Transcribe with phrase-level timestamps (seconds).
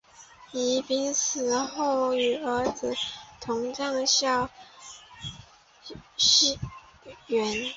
[0.51, 2.91] 宜嫔死后与儿子
[3.39, 4.49] 同葬孝
[6.17, 6.57] 昌
[7.27, 7.67] 园。